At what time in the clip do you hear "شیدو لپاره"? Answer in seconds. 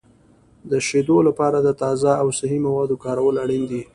0.87-1.57